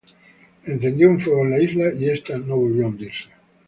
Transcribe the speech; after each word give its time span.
Encendió 0.65 1.07
un 1.11 1.19
fuego 1.19 1.43
en 1.43 1.51
la 1.51 1.59
isla 1.61 1.93
y 1.93 2.09
esta 2.09 2.35
no 2.35 2.57
volvió 2.57 2.85
a 2.85 2.87
hundirse. 2.89 3.25